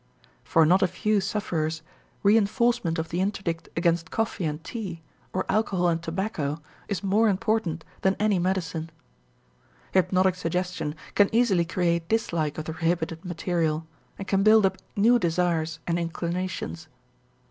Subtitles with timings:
[0.43, 1.83] For not a few sufferers,
[2.25, 7.85] reënforcement of the interdict against coffee and tea or alcohol and tobacco is more important
[8.01, 8.89] than any medicine.
[9.91, 13.85] Hypnotic suggestion can easily create dislike of the prohibited material
[14.17, 16.87] and can build up new desires and inclinations.